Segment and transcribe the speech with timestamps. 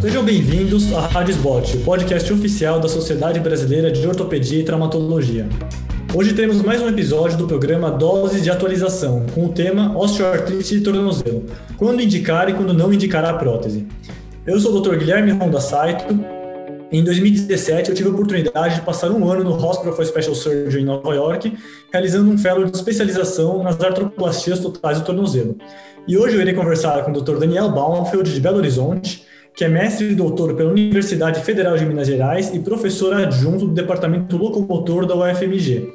[0.00, 5.48] Sejam bem-vindos à Rádio Sbot, o podcast oficial da Sociedade Brasileira de Ortopedia e Traumatologia.
[6.14, 10.82] Hoje teremos mais um episódio do programa Doses de Atualização, com o tema osteoartrite de
[10.82, 13.88] tornozelo, quando indicar e quando não indicar a prótese.
[14.46, 14.98] Eu sou o Dr.
[14.98, 16.14] Guilherme Ronda Saito.
[16.92, 20.80] Em 2017, eu tive a oportunidade de passar um ano no Hospital for Special Surgery
[20.80, 21.52] em Nova York,
[21.92, 25.58] realizando um fellow de especialização nas artroplastias totais do tornozelo.
[26.06, 27.36] E hoje eu irei conversar com o Dr.
[27.38, 29.26] Daniel Baumfeld, de Belo Horizonte,
[29.58, 33.74] que é mestre e doutor pela Universidade Federal de Minas Gerais e professor adjunto do
[33.74, 35.94] Departamento Locomotor da UFMG.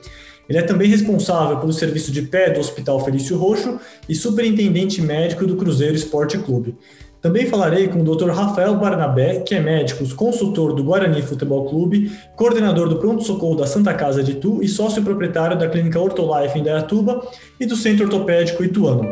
[0.49, 5.48] Ele é também responsável pelo serviço de pé do Hospital Felício Roxo e superintendente médico
[5.48, 6.76] do Cruzeiro Esporte Clube.
[7.22, 8.31] Também falarei com o Dr.
[8.31, 13.94] Rafael Barnabé, que é médico, consultor do Guarani Futebol Clube, coordenador do pronto-socorro da Santa
[13.94, 17.25] Casa de Itu e sócio proprietário da clínica Ortolife em Dayatuba
[17.58, 19.08] e do Centro Ortopédico Ituano.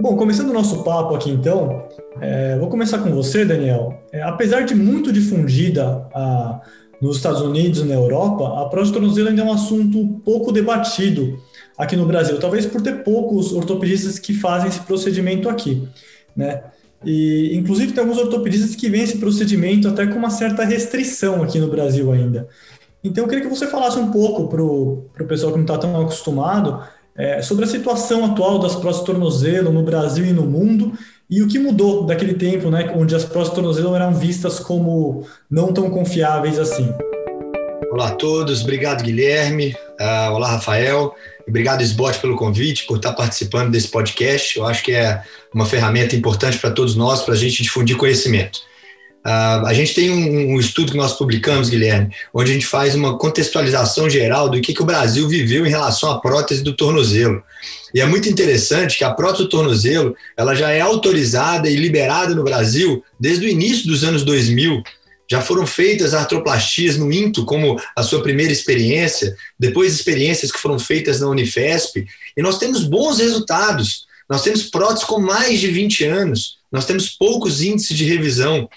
[0.00, 1.88] Bom, começando o nosso papo aqui então,
[2.20, 4.00] é, vou começar com você, Daniel.
[4.12, 6.60] É, apesar de muito difundida a,
[7.02, 11.36] nos Estados Unidos e na Europa, a próstata tornozelo ainda é um assunto pouco debatido
[11.76, 15.88] aqui no Brasil, talvez por ter poucos ortopedistas que fazem esse procedimento aqui,
[16.36, 16.62] né?
[17.04, 21.58] E, inclusive, tem alguns ortopedistas que veem esse procedimento até com uma certa restrição aqui
[21.58, 22.48] no Brasil ainda.
[23.02, 26.00] Então, eu queria que você falasse um pouco para o pessoal que não está tão
[26.00, 26.84] acostumado
[27.18, 30.92] é, sobre a situação atual das próteses tornozelo no Brasil e no mundo
[31.28, 35.72] e o que mudou daquele tempo, né, onde as próteses tornozelo eram vistas como não
[35.72, 36.94] tão confiáveis assim.
[37.90, 41.12] Olá a todos, obrigado Guilherme, uh, olá Rafael,
[41.46, 44.56] obrigado Sbot pelo convite, por estar participando desse podcast.
[44.56, 45.20] Eu acho que é
[45.52, 48.60] uma ferramenta importante para todos nós, para a gente difundir conhecimento.
[49.26, 52.94] Uh, a gente tem um, um, estudo que nós publicamos, Guilherme, onde a gente faz
[52.94, 57.42] uma contextualização geral do que, que o Brasil viveu em relação à prótese do tornozelo.
[57.94, 62.34] E é muito interessante que a prótese do tornozelo ela já é autorizada e liberada
[62.34, 64.82] no Brasil desde o início dos anos 2000.
[65.30, 70.78] Já foram feitas artroplastias no INTO como a sua primeira experiência, depois experiências que foram
[70.78, 74.06] feitas na Unifesp, e nós temos bons resultados.
[74.28, 78.68] Nós temos próteses com mais de 20 anos, nós temos poucos índices de revisão.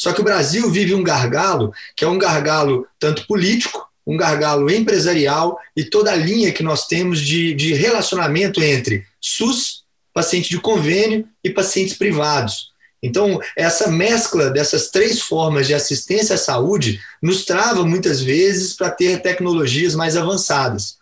[0.00, 4.70] Só que o Brasil vive um gargalo, que é um gargalo tanto político, um gargalo
[4.70, 9.82] empresarial e toda a linha que nós temos de, de relacionamento entre SUS,
[10.14, 12.70] paciente de convênio e pacientes privados.
[13.02, 18.90] Então, essa mescla dessas três formas de assistência à saúde nos trava muitas vezes para
[18.90, 20.96] ter tecnologias mais avançadas.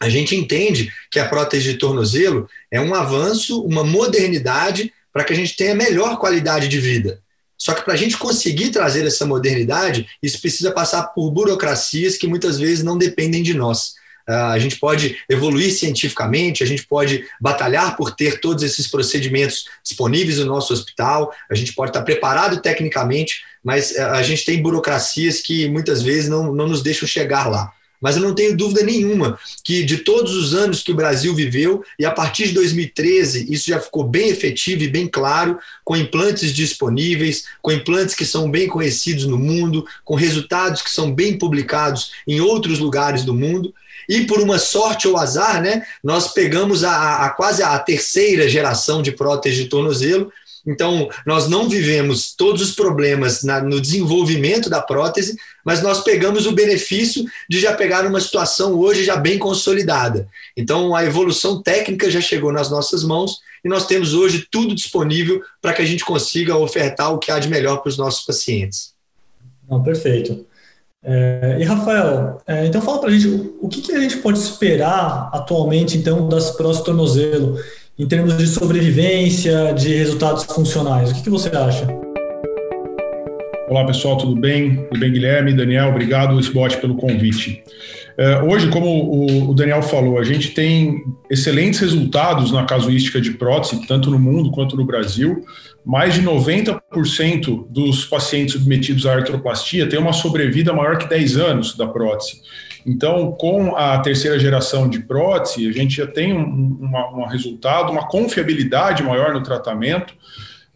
[0.00, 5.32] A gente entende que a prótese de tornozelo é um avanço, uma modernidade para que
[5.32, 7.24] a gente tenha melhor qualidade de vida.
[7.66, 12.28] Só que para a gente conseguir trazer essa modernidade, isso precisa passar por burocracias que
[12.28, 13.96] muitas vezes não dependem de nós.
[14.28, 19.64] Uh, a gente pode evoluir cientificamente, a gente pode batalhar por ter todos esses procedimentos
[19.82, 24.62] disponíveis no nosso hospital, a gente pode estar preparado tecnicamente, mas uh, a gente tem
[24.62, 27.72] burocracias que muitas vezes não, não nos deixam chegar lá.
[28.06, 31.82] Mas eu não tenho dúvida nenhuma que de todos os anos que o Brasil viveu,
[31.98, 36.54] e a partir de 2013 isso já ficou bem efetivo e bem claro, com implantes
[36.54, 42.12] disponíveis, com implantes que são bem conhecidos no mundo, com resultados que são bem publicados
[42.28, 43.74] em outros lugares do mundo.
[44.08, 49.02] E por uma sorte ou azar, né, nós pegamos a, a quase a terceira geração
[49.02, 50.32] de prótese de tornozelo,
[50.66, 56.46] então, nós não vivemos todos os problemas na, no desenvolvimento da prótese, mas nós pegamos
[56.46, 60.28] o benefício de já pegar uma situação hoje já bem consolidada.
[60.56, 65.40] Então, a evolução técnica já chegou nas nossas mãos e nós temos hoje tudo disponível
[65.62, 68.92] para que a gente consiga ofertar o que há de melhor para os nossos pacientes.
[69.68, 70.46] Não, perfeito.
[71.08, 73.28] É, e Rafael, é, então fala para a gente
[73.60, 77.56] o que, que, a gente pode esperar atualmente então das próteses tornozelo
[77.98, 81.10] em termos de sobrevivência, de resultados funcionais.
[81.10, 81.86] O que, que você acha?
[83.68, 84.76] Olá pessoal, tudo bem?
[84.88, 85.88] Tudo bem, Guilherme, Daniel?
[85.88, 87.64] Obrigado, Sbot, pelo convite.
[88.18, 93.86] É, hoje, como o Daniel falou, a gente tem excelentes resultados na casuística de prótese,
[93.86, 95.42] tanto no mundo quanto no Brasil.
[95.84, 101.76] Mais de 90% dos pacientes submetidos à artroplastia têm uma sobrevida maior que 10 anos
[101.76, 102.42] da prótese.
[102.86, 107.90] Então, com a terceira geração de prótese, a gente já tem um, uma, um resultado,
[107.90, 110.14] uma confiabilidade maior no tratamento,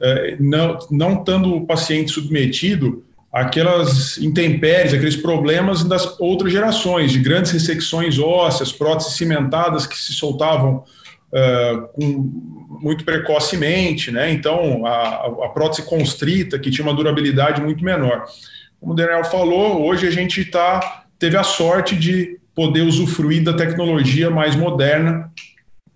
[0.01, 7.21] é, não, não estando o paciente submetido àquelas intempéries, aqueles problemas das outras gerações, de
[7.21, 10.83] grandes ressecções ósseas, próteses cimentadas que se soltavam
[11.33, 14.33] uh, com, muito precocemente, né?
[14.33, 18.25] Então, a, a prótese constrita, que tinha uma durabilidade muito menor.
[18.81, 23.53] Como o Daniel falou, hoje a gente está teve a sorte de poder usufruir da
[23.53, 25.31] tecnologia mais moderna,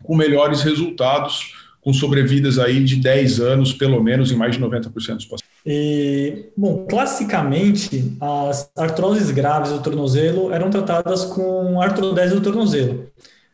[0.02, 4.90] com melhores resultados, com sobrevidas aí de 10 anos, pelo menos, em mais de 90%
[4.90, 5.42] dos pacientes.
[5.66, 13.06] E, bom, classicamente, as artroses graves do tornozelo eram tratadas com artrodese do tornozelo,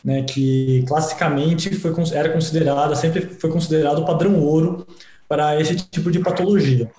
[0.04, 4.86] né, que classicamente foi, era considerada, sempre foi considerado o padrão ouro
[5.28, 6.90] para esse tipo de patologia.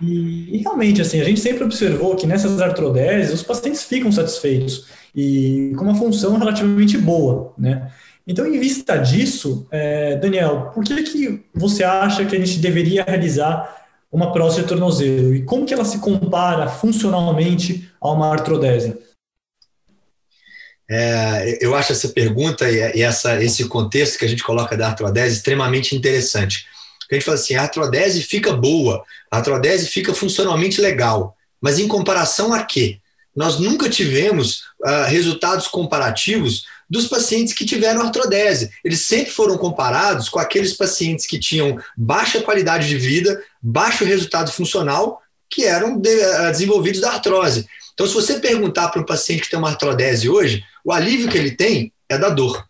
[0.00, 4.86] E, e, realmente, assim, a gente sempre observou que nessas artrodeses os pacientes ficam satisfeitos
[5.14, 7.90] e com uma função relativamente boa, né?
[8.26, 13.04] Então, em vista disso, é, Daniel, por que, que você acha que a gente deveria
[13.04, 18.98] realizar uma prótese de tornozelo e como que ela se compara funcionalmente a uma artrodese?
[20.88, 25.36] É, eu acho essa pergunta e essa, esse contexto que a gente coloca da artrodese
[25.36, 26.66] extremamente interessante.
[27.10, 31.88] A gente fala assim, a artrodese fica boa, a artrodese fica funcionalmente legal, mas em
[31.88, 33.00] comparação a quê?
[33.34, 38.70] Nós nunca tivemos uh, resultados comparativos dos pacientes que tiveram artrodese.
[38.84, 44.50] Eles sempre foram comparados com aqueles pacientes que tinham baixa qualidade de vida, baixo resultado
[44.50, 45.20] funcional,
[45.50, 47.66] que eram de, uh, desenvolvidos da artrose.
[47.92, 51.38] Então, se você perguntar para um paciente que tem uma artrodese hoje, o alívio que
[51.38, 52.66] ele tem é da dor.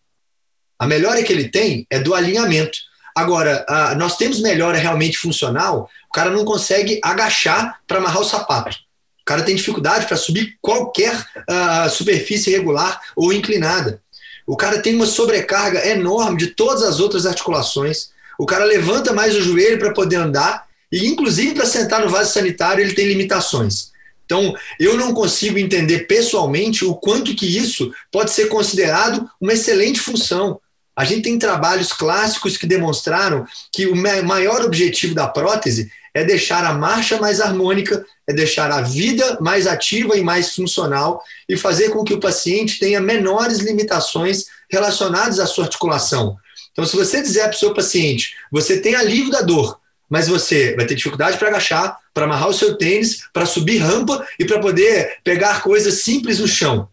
[0.79, 2.79] A melhora que ele tem é do alinhamento.
[3.17, 8.25] Agora, uh, nós temos melhora realmente funcional, o cara não consegue agachar para amarrar o
[8.25, 8.77] sapato.
[9.23, 14.03] O cara tem dificuldade para subir qualquer uh, superfície regular ou inclinada.
[14.47, 18.11] O cara tem uma sobrecarga enorme de todas as outras articulações.
[18.39, 22.35] O cara levanta mais o joelho para poder andar e, inclusive, para sentar no vaso
[22.35, 23.93] sanitário, ele tem limitações.
[24.27, 30.01] Então, eu não consigo entender pessoalmente o quanto que isso pode ser considerado uma excelente
[30.01, 30.61] função.
[30.97, 36.65] A gente tem trabalhos clássicos que demonstraram que o maior objetivo da prótese é deixar
[36.65, 41.91] a marcha mais harmônica, é deixar a vida mais ativa e mais funcional e fazer
[41.91, 46.39] com que o paciente tenha menores limitações relacionadas à sua articulação.
[46.73, 49.79] Então, se você dizer para o seu paciente, você tem alívio da dor,
[50.09, 54.27] mas você vai ter dificuldade para agachar, para amarrar o seu tênis, para subir rampa
[54.39, 56.89] e para poder pegar coisas simples no chão.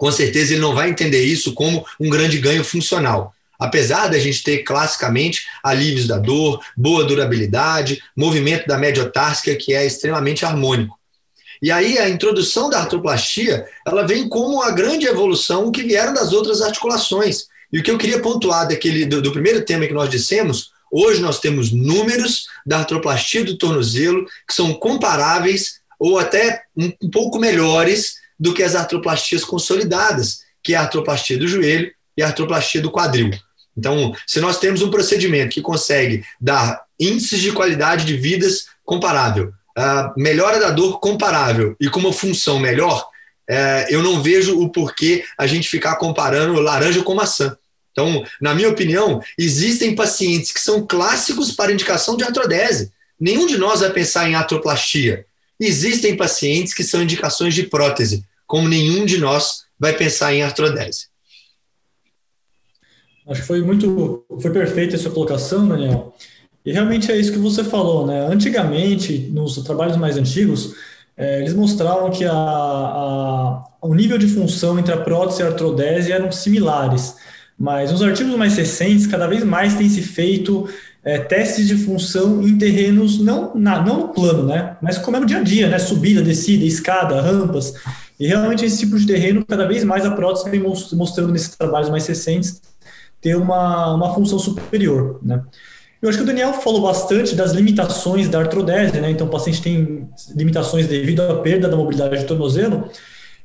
[0.00, 3.34] Com certeza ele não vai entender isso como um grande ganho funcional.
[3.58, 9.84] Apesar da gente ter classicamente alívios da dor, boa durabilidade, movimento da mediotársica que é
[9.84, 10.98] extremamente harmônico.
[11.60, 16.32] E aí a introdução da artroplastia, ela vem como a grande evolução que vieram das
[16.32, 17.44] outras articulações.
[17.70, 21.20] E o que eu queria pontuar daquele do, do primeiro tema que nós dissemos, hoje
[21.20, 27.38] nós temos números da artroplastia do tornozelo que são comparáveis ou até um, um pouco
[27.38, 32.80] melhores do que as artroplastias consolidadas, que é a artroplastia do joelho e a artroplastia
[32.80, 33.30] do quadril.
[33.76, 39.52] Então, se nós temos um procedimento que consegue dar índices de qualidade de vidas comparável,
[40.16, 43.08] melhora da dor comparável e com uma função melhor,
[43.48, 47.56] é, eu não vejo o porquê a gente ficar comparando laranja com maçã.
[47.92, 52.92] Então, na minha opinião, existem pacientes que são clássicos para indicação de artrodese.
[53.18, 55.26] Nenhum de nós vai pensar em artroplastia.
[55.58, 61.06] Existem pacientes que são indicações de prótese, como nenhum de nós vai pensar em artrodese.
[63.28, 66.12] Acho que foi muito, foi perfeita a sua colocação, Daniel.
[66.66, 68.26] E realmente é isso que você falou, né?
[68.26, 70.74] Antigamente, nos trabalhos mais antigos,
[71.16, 75.46] é, eles mostravam que a, a, o nível de função entre a prótese e a
[75.46, 77.14] artrodese eram similares.
[77.56, 80.68] Mas nos artigos mais recentes, cada vez mais tem se feito
[81.04, 84.76] é, testes de função em terrenos não, na, não no plano, né?
[84.82, 85.78] Mas como é no dia a dia, né?
[85.78, 87.74] Subida, descida, escada, rampas.
[88.20, 91.88] E realmente esse tipo de terreno, cada vez mais a prótese vem mostrando nesses trabalhos
[91.88, 92.60] mais recentes
[93.18, 95.42] ter uma, uma função superior, né?
[96.02, 99.10] Eu acho que o Daniel falou bastante das limitações da artrodese, né?
[99.10, 102.90] Então, o paciente tem limitações devido à perda da mobilidade do tornozelo.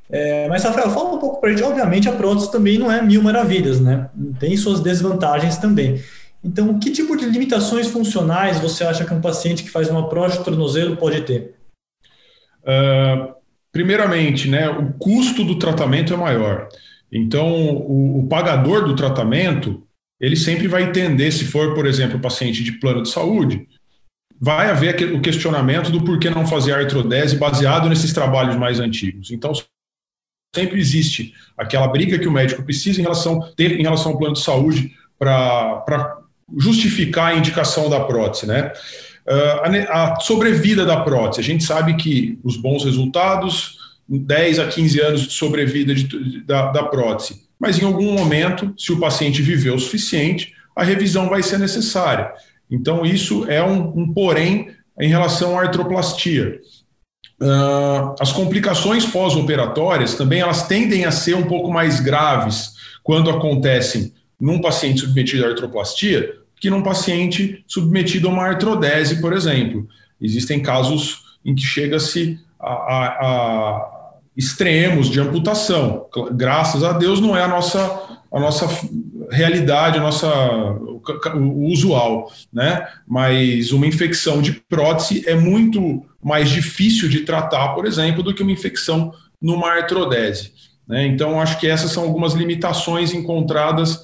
[0.09, 1.63] É, mas, Rafael, fala um pouco para a gente.
[1.63, 4.09] Obviamente, a prótese também não é mil maravilhas, né?
[4.39, 6.01] Tem suas desvantagens também.
[6.41, 10.43] Então, que tipo de limitações funcionais você acha que um paciente que faz uma prótese
[10.43, 11.55] tornozelo pode ter?
[12.63, 13.34] Uh,
[13.75, 16.69] primeiramente, né, o custo do tratamento é maior.
[17.11, 19.85] Então, o, o, pagador do tratamento,
[20.17, 23.67] ele sempre vai entender, se for, por exemplo, paciente de plano de saúde,
[24.39, 29.29] vai haver o questionamento do porquê não fazer artrodese baseado nesses trabalhos mais antigos.
[29.29, 29.51] Então,
[30.55, 34.35] sempre existe aquela briga que o médico precisa em relação, ter em relação ao plano
[34.35, 36.17] de saúde para
[36.57, 38.71] justificar a indicação da prótese, né?
[39.27, 43.77] Uh, a, sobrevida da prótese, a gente sabe que os bons resultados,
[44.07, 48.91] 10 a 15 anos de sobrevida de, da, da prótese, mas em algum momento, se
[48.91, 52.31] o paciente viveu o suficiente, a revisão vai ser necessária.
[52.69, 56.59] Então, isso é um, um porém em relação à artroplastia.
[57.41, 64.13] Uh, as complicações pós-operatórias também elas tendem a ser um pouco mais graves quando acontecem
[64.39, 69.87] num paciente submetido à artroplastia que num paciente submetido a uma artrodese, por exemplo.
[70.19, 76.07] Existem casos em que chega-se a, a, a, extremos de amputação.
[76.31, 77.79] Graças a Deus não é a nossa,
[78.31, 78.67] a nossa
[79.29, 81.03] realidade, a nossa, o,
[81.35, 82.87] o usual, né?
[83.07, 88.41] Mas uma infecção de prótese é muito mais difícil de tratar, por exemplo, do que
[88.41, 90.51] uma infecção numa artrodese.
[90.87, 91.05] Né?
[91.05, 94.03] Então, acho que essas são algumas limitações encontradas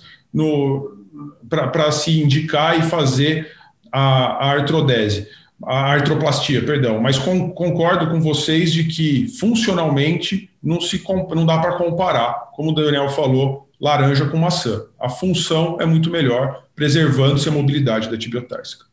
[1.49, 3.51] para se indicar e fazer
[3.91, 5.27] a, a artrodese
[5.63, 11.01] a artroplastia, perdão, mas com, concordo com vocês de que funcionalmente não, se,
[11.35, 14.85] não dá para comparar, como o Daniel falou, laranja com maçã.
[14.99, 18.85] A função é muito melhor, preservando-se a mobilidade da tibiotársica.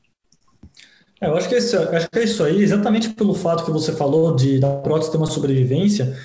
[1.21, 3.93] É, eu acho que, esse, acho que é isso aí, exatamente pelo fato que você
[3.93, 6.17] falou de da prótese ter uma sobrevivência,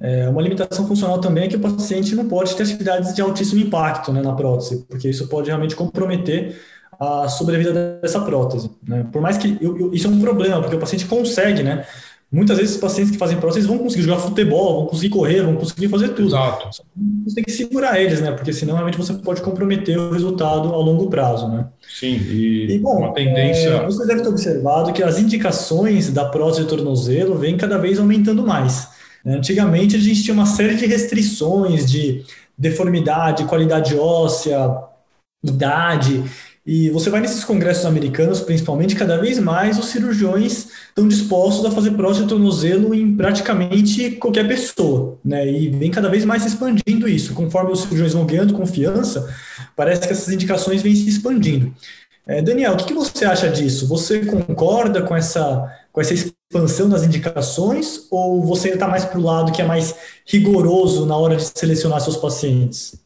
[0.00, 3.60] é, uma limitação funcional também é que o paciente não pode ter atividades de altíssimo
[3.60, 6.58] impacto né, na prótese, porque isso pode realmente comprometer
[6.98, 8.70] a sobrevida dessa prótese.
[8.86, 9.06] Né?
[9.12, 11.84] Por mais que eu, eu, isso é um problema, porque o paciente consegue, né?
[12.32, 15.56] Muitas vezes os pacientes que fazem prótese vão conseguir jogar futebol, vão conseguir correr, vão
[15.56, 16.28] conseguir fazer tudo.
[16.28, 16.68] Exato.
[17.24, 18.30] Você tem que segurar eles, né?
[18.30, 21.66] Porque senão realmente você pode comprometer o resultado a longo prazo, né?
[21.88, 23.70] Sim, e, e bom, uma tendência.
[23.70, 27.98] É, você deve ter observado que as indicações da prótese de tornozelo vêm cada vez
[27.98, 28.99] aumentando mais.
[29.24, 29.36] Né?
[29.36, 32.24] Antigamente a gente tinha uma série de restrições de
[32.56, 34.58] deformidade, qualidade óssea,
[35.42, 36.22] idade.
[36.66, 41.70] E você vai nesses congressos americanos, principalmente, cada vez mais os cirurgiões estão dispostos a
[41.70, 45.50] fazer prótese de tornozelo em praticamente qualquer pessoa, né?
[45.50, 47.32] E vem cada vez mais se expandindo isso.
[47.32, 49.34] Conforme os cirurgiões vão ganhando confiança,
[49.74, 51.74] parece que essas indicações vêm se expandindo.
[52.26, 53.88] É, Daniel, o que, que, você acha disso?
[53.88, 56.14] Você concorda com essa, com essa
[56.50, 59.94] expansão das indicações ou você está mais para o lado que é mais
[60.26, 62.96] rigoroso na hora de selecionar seus pacientes?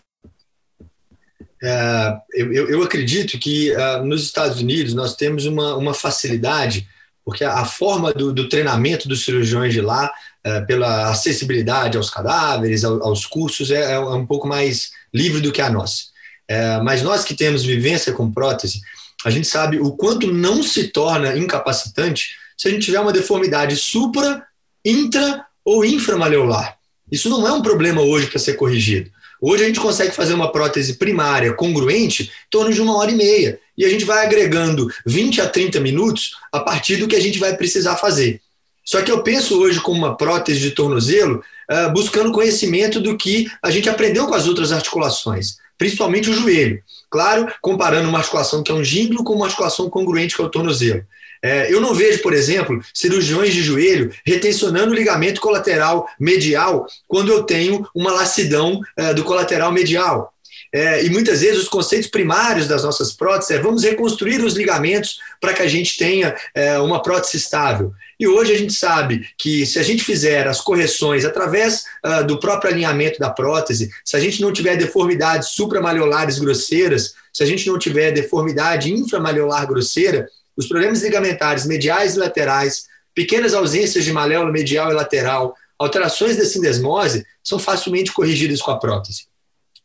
[1.62, 6.88] É, eu, eu, acredito que uh, nos Estados Unidos nós temos uma, uma facilidade,
[7.24, 10.10] porque a, a forma do, do, treinamento dos cirurgiões de lá,
[10.46, 15.52] uh, pela acessibilidade aos cadáveres, ao, aos cursos, é, é, um pouco mais livre do
[15.52, 16.04] que a nossa.
[16.48, 18.80] É, mas nós que temos vivência com prótese,
[19.24, 23.76] a gente sabe o quanto não se torna incapacitante se a gente tiver uma deformidade
[23.76, 24.44] supra,
[24.84, 26.78] intra ou inframaleolar.
[27.10, 29.10] Isso não é um problema hoje para ser corrigido.
[29.40, 33.14] Hoje a gente consegue fazer uma prótese primária congruente em torno de uma hora e
[33.14, 33.60] meia.
[33.76, 37.38] E a gente vai agregando 20 a 30 minutos a partir do que a gente
[37.38, 38.40] vai precisar fazer.
[38.84, 43.50] Só que eu penso hoje como uma prótese de tornozelo, uh, buscando conhecimento do que
[43.62, 46.82] a gente aprendeu com as outras articulações, principalmente o joelho.
[47.10, 50.50] Claro, comparando uma articulação que é um gínglo com uma articulação congruente que é o
[50.50, 51.04] tornozelo.
[51.44, 57.30] É, eu não vejo, por exemplo, cirurgiões de joelho retencionando o ligamento colateral medial quando
[57.30, 60.32] eu tenho uma lacidão é, do colateral medial.
[60.72, 65.18] É, e muitas vezes os conceitos primários das nossas próteses é vamos reconstruir os ligamentos
[65.38, 67.92] para que a gente tenha é, uma prótese estável.
[68.18, 72.38] E hoje a gente sabe que se a gente fizer as correções através uh, do
[72.38, 77.66] próprio alinhamento da prótese, se a gente não tiver deformidades supramaleolares grosseiras, se a gente
[77.66, 84.52] não tiver deformidade inframaliolar grosseira, os problemas ligamentares mediais e laterais, pequenas ausências de maléolo
[84.52, 89.26] medial e lateral, alterações da sindesmose são facilmente corrigidas com a prótese.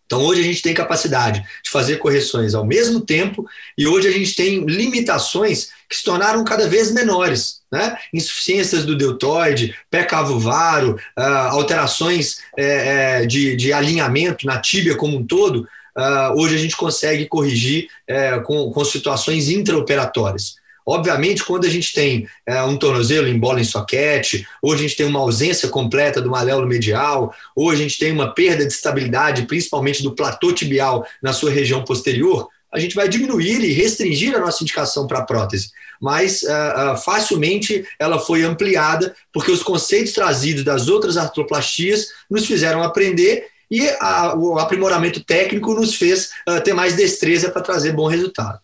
[0.10, 3.46] Então, hoje a gente tem capacidade de fazer correções ao mesmo tempo
[3.78, 7.60] e hoje a gente tem limitações que se tornaram cada vez menores.
[7.72, 7.96] Né?
[8.12, 11.22] Insuficiências do deltoide, pé cavovaro, uh,
[11.52, 16.76] alterações é, é, de, de alinhamento na tíbia como um todo, uh, hoje a gente
[16.76, 20.56] consegue corrigir uh, com, com situações intraoperatórias.
[20.90, 24.96] Obviamente, quando a gente tem é, um tornozelo em bola em soquete, ou a gente
[24.96, 29.46] tem uma ausência completa do maléolo medial, ou a gente tem uma perda de estabilidade,
[29.46, 34.40] principalmente do platô tibial na sua região posterior, a gente vai diminuir e restringir a
[34.40, 35.70] nossa indicação para prótese.
[36.02, 42.48] Mas uh, uh, facilmente ela foi ampliada, porque os conceitos trazidos das outras artroplastias nos
[42.48, 47.92] fizeram aprender e a, o aprimoramento técnico nos fez uh, ter mais destreza para trazer
[47.92, 48.60] bom resultado.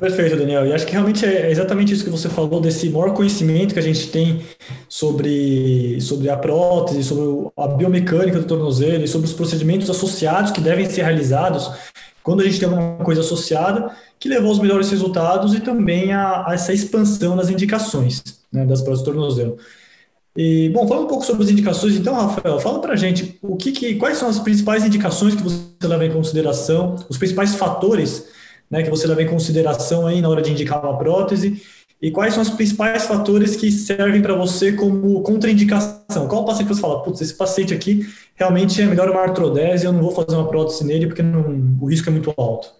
[0.00, 0.66] Perfeito, Daniel.
[0.66, 3.82] E acho que realmente é exatamente isso que você falou, desse maior conhecimento que a
[3.82, 4.40] gente tem
[4.88, 10.60] sobre, sobre a prótese, sobre a biomecânica do tornozelo e sobre os procedimentos associados que
[10.60, 11.70] devem ser realizados
[12.22, 16.48] quando a gente tem alguma coisa associada, que levou aos melhores resultados e também a,
[16.48, 19.58] a essa expansão nas indicações né, das próteses do tornozelo.
[20.34, 23.56] E, bom, fala um pouco sobre as indicações, então, Rafael, fala para a gente o
[23.56, 28.28] que, que, quais são as principais indicações que você leva em consideração, os principais fatores
[28.70, 31.62] né, que você leva em consideração aí na hora de indicar uma prótese?
[32.00, 36.26] E quais são os principais fatores que servem para você como contraindicação?
[36.28, 39.92] Qual paciente que você fala, putz, esse paciente aqui realmente é melhor uma artrodese, eu
[39.92, 42.70] não vou fazer uma prótese nele porque não, o risco é muito alto?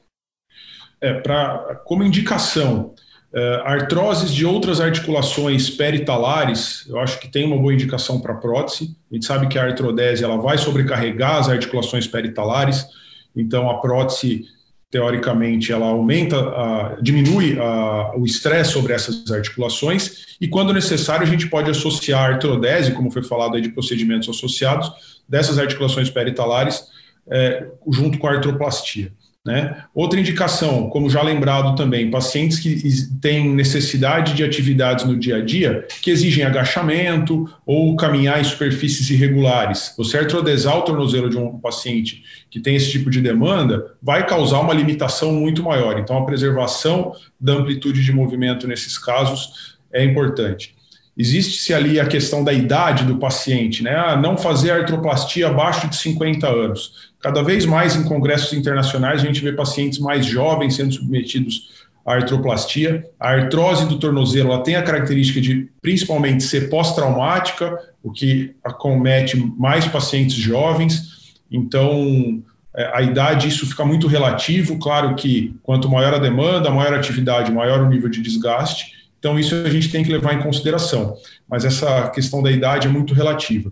[1.00, 2.94] É, pra, como indicação,
[3.32, 8.96] Uh, artroses de outras articulações peritalares, eu acho que tem uma boa indicação para prótese.
[9.08, 12.88] A gente sabe que a artrodese ela vai sobrecarregar as articulações peritalares,
[13.36, 14.46] então a prótese,
[14.90, 21.30] teoricamente, ela aumenta, uh, diminui uh, o estresse sobre essas articulações, e quando necessário, a
[21.30, 24.90] gente pode associar a artrodese, como foi falado aí de procedimentos associados,
[25.28, 26.82] dessas articulações peritalares,
[27.30, 29.12] eh, junto com a artroplastia.
[29.44, 29.84] Né?
[29.94, 32.78] Outra indicação, como já lembrado também, pacientes que
[33.22, 39.08] têm necessidade de atividades no dia a dia que exigem agachamento ou caminhar em superfícies
[39.08, 39.94] irregulares.
[39.96, 44.60] Você artrodesar o tornozelo de um paciente que tem esse tipo de demanda vai causar
[44.60, 45.98] uma limitação muito maior.
[45.98, 50.74] Então, a preservação da amplitude de movimento nesses casos é importante.
[51.20, 53.94] Existe-se ali a questão da idade do paciente, né?
[53.94, 57.10] Ah, não fazer artroplastia abaixo de 50 anos.
[57.20, 62.14] Cada vez mais em congressos internacionais a gente vê pacientes mais jovens sendo submetidos à
[62.14, 63.04] artroplastia.
[63.20, 69.36] A artrose do tornozelo ela tem a característica de principalmente ser pós-traumática, o que acomete
[69.58, 71.34] mais pacientes jovens.
[71.52, 72.42] Então,
[72.74, 74.78] é, a idade, isso fica muito relativo.
[74.78, 78.99] Claro que quanto maior a demanda, maior a atividade, maior o nível de desgaste.
[79.20, 81.16] Então, isso a gente tem que levar em consideração.
[81.48, 83.70] Mas essa questão da idade é muito relativa.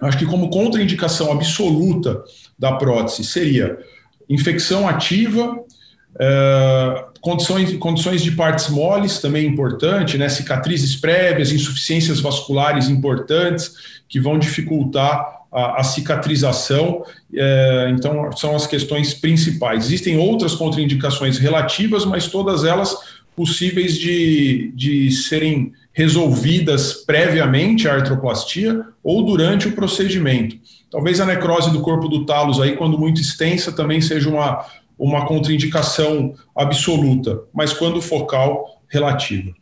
[0.00, 2.24] Acho que como contraindicação absoluta
[2.58, 3.78] da prótese seria
[4.28, 5.56] infecção ativa,
[6.18, 13.74] é, condições, condições de partes moles também importante, né, cicatrizes prévias, insuficiências vasculares importantes
[14.08, 17.04] que vão dificultar a, a cicatrização.
[17.32, 19.84] É, então, são as questões principais.
[19.84, 22.96] Existem outras contraindicações relativas, mas todas elas
[23.36, 30.56] possíveis de, de serem resolvidas previamente à artroplastia ou durante o procedimento.
[30.90, 34.64] Talvez a necrose do corpo do talos aí, quando muito extensa, também seja uma,
[34.98, 39.52] uma contraindicação absoluta, mas quando focal, relativa.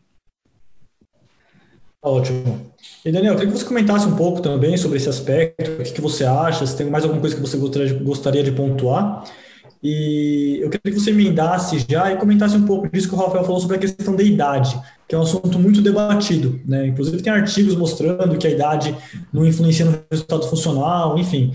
[2.03, 2.71] Ótimo.
[3.05, 6.01] E Daniel, eu queria que você comentasse um pouco também sobre esse aspecto, o que,
[6.01, 9.25] você acha, se tem mais alguma coisa que você gostaria de pontuar.
[9.83, 13.45] E eu queria que você emendasse já e comentasse um pouco disso que o Rafael
[13.45, 16.61] falou sobre a questão da idade, que é um assunto muito debatido.
[16.67, 16.89] Né?
[16.89, 18.95] Inclusive, tem artigos mostrando que a idade
[19.33, 21.55] não influencia no resultado funcional, enfim.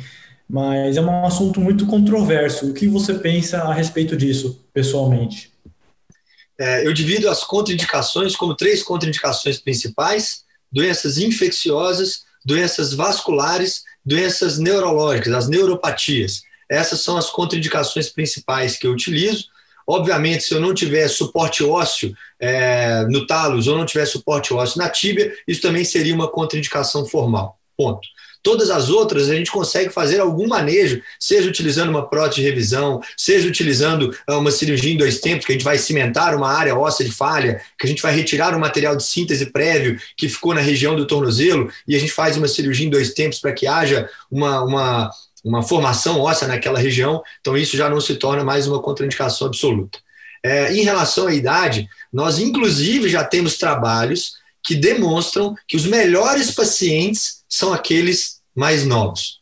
[0.49, 2.69] Mas é um assunto muito controverso.
[2.69, 5.51] O que você pensa a respeito disso, pessoalmente?
[6.57, 15.33] É, eu divido as contraindicações como três contraindicações principais: doenças infecciosas, doenças vasculares, doenças neurológicas,
[15.33, 16.41] as neuropatias.
[16.69, 19.45] Essas são as contraindicações principais que eu utilizo.
[19.87, 24.79] Obviamente, se eu não tiver suporte ósseo é, no talos ou não tiver suporte ósseo
[24.79, 27.59] na tíbia, isso também seria uma contraindicação formal.
[27.77, 28.07] Ponto.
[28.45, 33.01] Todas as outras a gente consegue fazer algum manejo, seja utilizando uma prótese de revisão,
[33.17, 36.77] seja utilizando ah, uma cirurgia em dois tempos, que a gente vai cimentar uma área
[36.77, 40.53] óssea de falha, que a gente vai retirar o material de síntese prévio que ficou
[40.53, 43.65] na região do tornozelo e a gente faz uma cirurgia em dois tempos para que
[43.65, 45.09] haja uma, uma
[45.45, 49.99] uma formação óssea naquela região, então isso já não se torna mais uma contraindicação absoluta.
[50.43, 56.49] É, em relação à idade, nós inclusive já temos trabalhos que demonstram que os melhores
[56.49, 59.39] pacientes são aqueles mais novos.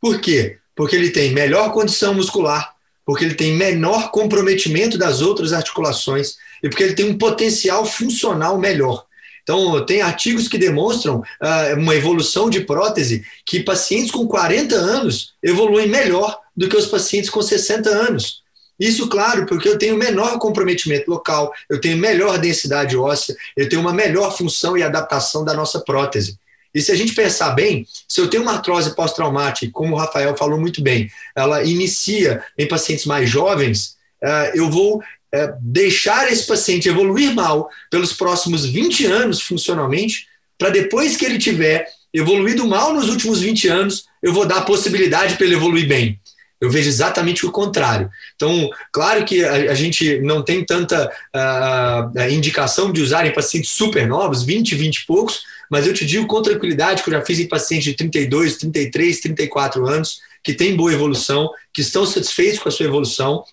[0.00, 0.58] Por quê?
[0.74, 6.68] Porque ele tem melhor condição muscular, porque ele tem menor comprometimento das outras articulações e
[6.68, 9.05] porque ele tem um potencial funcional melhor.
[9.46, 15.34] Então, tem artigos que demonstram uh, uma evolução de prótese que pacientes com 40 anos
[15.40, 18.42] evoluem melhor do que os pacientes com 60 anos.
[18.78, 23.80] Isso, claro, porque eu tenho menor comprometimento local, eu tenho melhor densidade óssea, eu tenho
[23.80, 26.36] uma melhor função e adaptação da nossa prótese.
[26.74, 30.36] E se a gente pensar bem, se eu tenho uma artrose pós-traumática, como o Rafael
[30.36, 35.00] falou muito bem, ela inicia em pacientes mais jovens, uh, eu vou
[35.36, 40.26] é, deixar esse paciente evoluir mal pelos próximos 20 anos funcionalmente,
[40.58, 44.62] para depois que ele tiver evoluído mal nos últimos 20 anos, eu vou dar a
[44.62, 46.18] possibilidade para ele evoluir bem.
[46.58, 48.08] Eu vejo exatamente o contrário.
[48.34, 53.70] Então, claro que a, a gente não tem tanta uh, indicação de usar em pacientes
[53.70, 57.22] super novos, 20, 20 e poucos, mas eu te digo com tranquilidade que eu já
[57.22, 62.60] fiz em pacientes de 32, 33, 34 anos, que têm boa evolução, que estão satisfeitos
[62.60, 63.44] com a sua evolução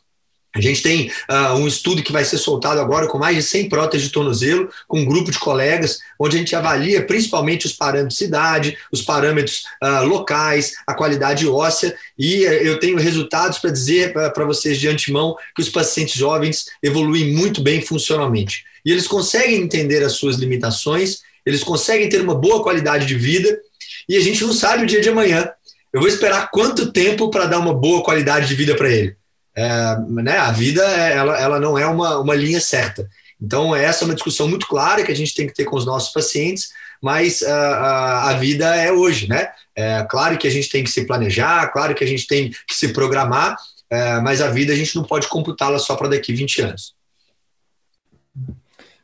[0.56, 3.70] a gente tem uh, um estudo que vai ser soltado agora com mais de 100
[3.70, 8.20] próteses de tornozelo, com um grupo de colegas, onde a gente avalia principalmente os parâmetros
[8.20, 13.72] de idade, os parâmetros uh, locais, a qualidade óssea, e uh, eu tenho resultados para
[13.72, 18.64] dizer para vocês de antemão que os pacientes jovens evoluem muito bem funcionalmente.
[18.86, 23.60] E eles conseguem entender as suas limitações, eles conseguem ter uma boa qualidade de vida,
[24.08, 25.50] e a gente não sabe o dia de amanhã.
[25.92, 29.16] Eu vou esperar quanto tempo para dar uma boa qualidade de vida para ele?
[29.56, 33.08] É, né, a vida é, ela, ela não é uma, uma linha certa.
[33.42, 35.86] Então, essa é uma discussão muito clara que a gente tem que ter com os
[35.86, 36.70] nossos pacientes,
[37.02, 39.50] mas uh, a, a vida é hoje, né?
[39.76, 42.74] É claro que a gente tem que se planejar, claro que a gente tem que
[42.74, 43.58] se programar,
[43.90, 46.96] é, mas a vida a gente não pode computá-la só para daqui 20 anos.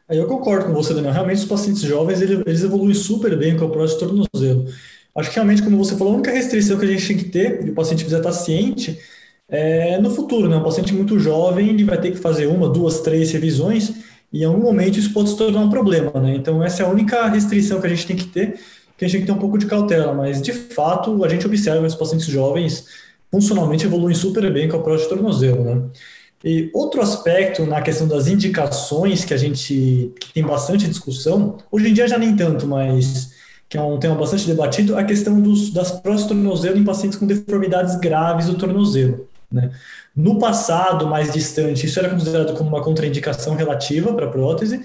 [0.10, 1.14] Eu concordo com você, Daniel.
[1.14, 4.66] Realmente, os pacientes jovens eles evoluem super bem com a prótese de tornozelo.
[5.16, 7.66] Acho que realmente, como você falou, a única restrição que a gente tem que ter,
[7.66, 9.00] e o paciente precisa estar ciente,
[9.50, 10.58] é no futuro, né?
[10.58, 13.94] Um paciente muito jovem, ele vai ter que fazer uma, duas, três revisões,
[14.32, 16.36] e em algum momento isso pode se tornar um problema, né?
[16.36, 18.60] Então, essa é a única restrição que a gente tem que ter,
[18.98, 21.46] que a gente tem que ter um pouco de cautela, mas de fato, a gente
[21.46, 22.86] observa os pacientes jovens
[23.32, 25.82] funcionalmente evoluem super bem com a prótese de tornozelo, né?
[26.44, 31.90] E outro aspecto na questão das indicações que a gente que tem bastante discussão, hoje
[31.90, 33.32] em dia já nem tanto, mas
[33.68, 37.20] que é um tema bastante debatido, a questão dos, das próteses de tornozelo em pacientes
[37.20, 39.29] com deformidades graves do tornozelo.
[39.52, 39.72] Né?
[40.16, 44.84] No passado mais distante, isso era considerado como uma contraindicação relativa para a prótese,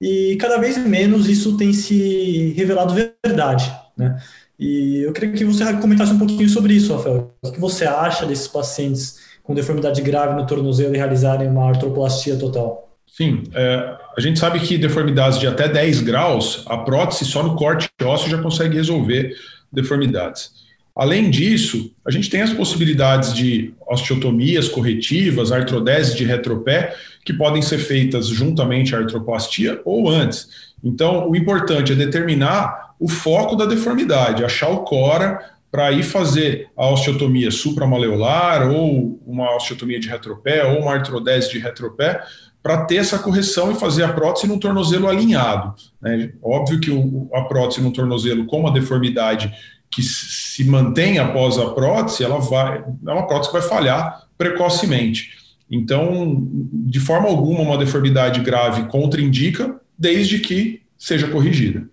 [0.00, 2.94] e cada vez menos isso tem se revelado
[3.24, 3.70] verdade.
[3.96, 4.20] Né?
[4.58, 7.34] E eu queria que você comentasse um pouquinho sobre isso, Rafael.
[7.42, 12.36] O que você acha desses pacientes com deformidade grave no tornozelo e realizarem uma artroplastia
[12.36, 12.90] total?
[13.06, 17.56] Sim, é, a gente sabe que deformidades de até 10 graus, a prótese só no
[17.56, 19.34] corte ósseo já consegue resolver
[19.72, 20.69] deformidades.
[20.94, 27.62] Além disso, a gente tem as possibilidades de osteotomias corretivas, artrodese de retropé, que podem
[27.62, 30.70] ser feitas juntamente à artroplastia ou antes.
[30.82, 36.68] Então, o importante é determinar o foco da deformidade, achar o cora para ir fazer
[36.76, 42.20] a osteotomia supramaleolar ou uma osteotomia de retropé ou uma artrodese de retropé
[42.62, 45.74] para ter essa correção e fazer a prótese num tornozelo alinhado.
[46.00, 46.32] Né?
[46.42, 49.52] Óbvio que o, a prótese num tornozelo com uma deformidade
[49.90, 55.30] que se mantém após a prótese, ela vai, é uma prótese que vai falhar precocemente.
[55.70, 61.88] Então, de forma alguma, uma deformidade grave contraindica, desde que seja corrigida.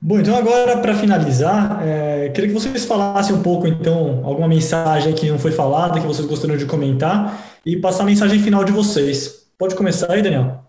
[0.00, 5.14] Bom, então agora para finalizar, é, queria que vocês falassem um pouco, então, alguma mensagem
[5.14, 8.72] que não foi falada, que vocês gostariam de comentar, e passar a mensagem final de
[8.72, 9.46] vocês.
[9.56, 10.62] Pode começar aí, Daniel.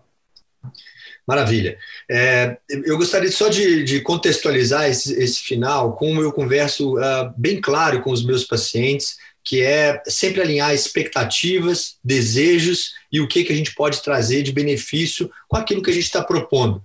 [1.26, 1.76] Maravilha.
[2.08, 7.60] É, eu gostaria só de, de contextualizar esse, esse, final, como eu converso uh, bem
[7.60, 13.52] claro com os meus pacientes, que é sempre alinhar expectativas, desejos e o que, que
[13.52, 16.80] a gente pode trazer de benefício com aquilo que a gente está propondo.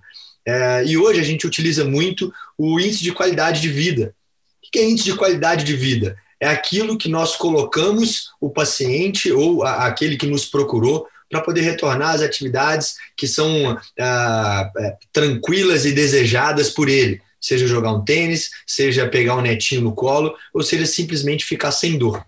[0.46, 4.14] É, e hoje a gente utiliza muito o índice de qualidade de vida.
[4.58, 6.16] O que é índice de qualidade de vida?
[6.40, 11.62] É aquilo que nós colocamos o paciente ou a, aquele que nos procurou para poder
[11.62, 17.22] retornar às atividades que são ah, é, tranquilas e desejadas por ele.
[17.40, 21.96] Seja jogar um tênis, seja pegar um netinho no colo, ou seja simplesmente ficar sem
[21.96, 22.22] dor.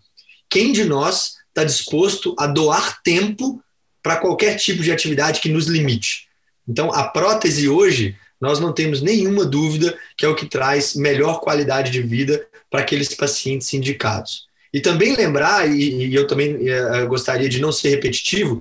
[0.48, 3.62] Quem de nós está disposto a doar tempo
[4.02, 6.26] para qualquer tipo de atividade que nos limite?
[6.66, 11.40] Então, a prótese hoje, nós não temos nenhuma dúvida que é o que traz melhor
[11.40, 14.46] qualidade de vida para aqueles pacientes indicados.
[14.74, 18.60] E também lembrar, e, eu também eh, gostaria de não ser repetitivo,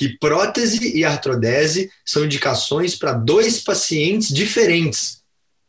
[0.00, 5.20] que prótese e artrodese são indicações para dois pacientes diferentes.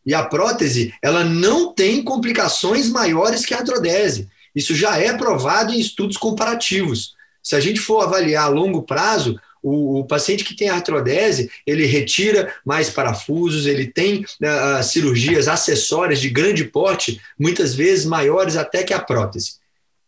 [0.06, 4.30] E a prótese, ela não tem complicações maiores que a artrodese.
[4.56, 7.14] Isso já é provado em estudos comparativos.
[7.44, 11.86] Se a gente for avaliar a longo prazo, o, o, paciente que tem artrodese, ele
[11.86, 18.82] retira mais parafusos, ele tem uh, cirurgias acessórias de grande porte, muitas vezes maiores até
[18.82, 19.56] que a prótese.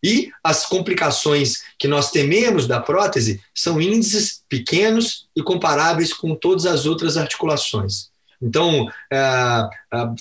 [0.04, 6.66] E as complicações que nós tememos da prótese são índices pequenos e comparáveis com todas
[6.66, 8.12] as outras articulações.
[8.42, 9.70] Então, a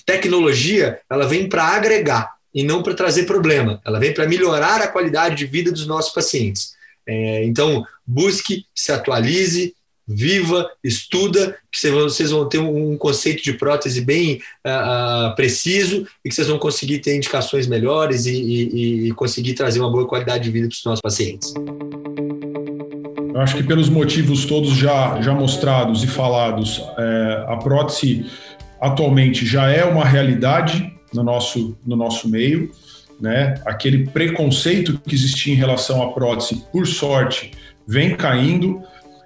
[0.05, 3.81] tecnologia ela vem para agregar e não para trazer problema.
[3.83, 6.73] Ela vem para melhorar a qualidade de vida dos nossos pacientes.
[7.05, 9.75] É, então, busque, se atualize,
[10.07, 16.35] viva, estuda, que vocês vão ter um conceito de prótese bem uh, preciso e que
[16.35, 20.51] vocês vão conseguir ter indicações melhores e, e, e conseguir trazer uma boa qualidade de
[20.51, 21.53] vida para os nossos pacientes.
[23.33, 28.25] Eu acho que pelos motivos todos já, já mostrados e falados, é, a prótese
[28.79, 32.71] atualmente já é uma realidade no nosso, no nosso meio
[33.19, 33.53] né?
[33.65, 37.51] Aquele preconceito que existia em relação à prótese, por sorte,
[37.87, 38.83] vem caindo.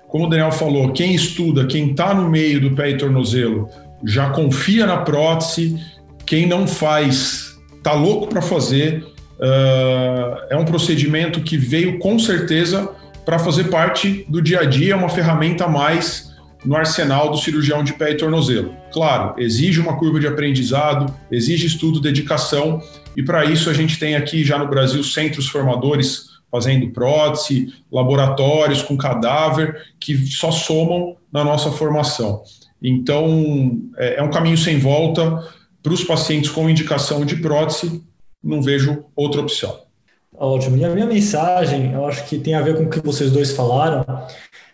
[0.08, 3.70] Como o Daniel falou, quem estuda, quem está no meio do pé e tornozelo,
[4.06, 5.78] já confia na prótese.
[6.26, 9.04] Quem não faz, tá louco para fazer.
[9.40, 12.90] Uh, é um procedimento que veio com certeza
[13.26, 16.32] para fazer parte do dia a dia, é uma ferramenta a mais
[16.66, 18.74] no arsenal do cirurgião de pé e tornozelo.
[18.92, 22.82] Claro, exige uma curva de aprendizado, exige estudo, dedicação,
[23.16, 28.82] e para isso a gente tem aqui já no Brasil centros formadores fazendo prótese, laboratórios
[28.82, 32.44] com cadáver, que só somam na nossa formação.
[32.82, 35.44] Então, é, é um caminho sem volta
[35.82, 38.04] para os pacientes com indicação de prótese,
[38.44, 39.88] não vejo outra opção.
[40.36, 40.78] Ótimo.
[40.78, 43.54] E a minha mensagem, eu acho que tem a ver com o que vocês dois
[43.54, 44.06] falaram,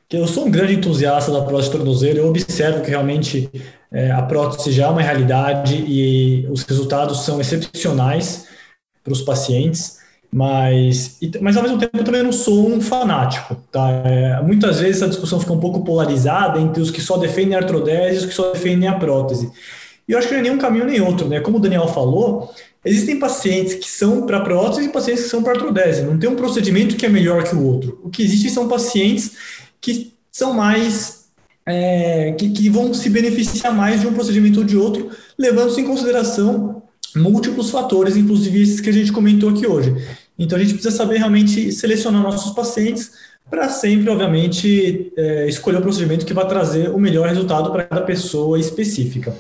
[0.09, 3.49] que eu sou um grande entusiasta da prótese tornozelo, eu observo que realmente
[3.91, 8.47] é, a prótese já é uma realidade e os resultados são excepcionais
[9.03, 9.99] para os pacientes,
[10.33, 13.55] mas, mas ao mesmo tempo eu também não sou um fanático.
[13.71, 13.87] Tá?
[14.03, 17.59] É, muitas vezes a discussão fica um pouco polarizada entre os que só defendem a
[17.59, 19.51] artrodese e os que só defendem a prótese.
[20.07, 21.39] E eu acho que não é nem um caminho nem outro, né?
[21.39, 22.51] Como o Daniel falou,
[22.83, 26.01] existem pacientes que são para prótese e pacientes que são para artrodese.
[26.01, 28.01] Não tem um procedimento que é melhor que o outro.
[28.03, 29.33] O que existe são pacientes
[29.79, 31.25] que são mais
[31.65, 35.85] é, que, que, vão se beneficiar mais de um procedimento ou de outro, levando-se em
[35.85, 36.81] consideração
[37.15, 39.95] múltiplos fatores, inclusive esses que a gente comentou aqui hoje.
[40.37, 43.11] Então a gente precisa saber realmente selecionar nossos pacientes
[43.49, 48.01] para sempre, obviamente, é, escolher o procedimento que vai trazer o melhor resultado para cada
[48.01, 49.33] pessoa específica.